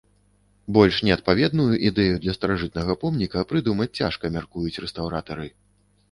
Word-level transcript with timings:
Больш 0.75 0.95
неадпаведную 1.07 1.67
ідэю 1.89 2.15
для 2.23 2.33
старажытнага 2.37 2.95
помніка 3.03 3.43
прыдумаць 3.51 3.87
цяжка, 3.99 4.31
мяркуюць 4.39 4.81
рэстаўратары. 4.87 5.47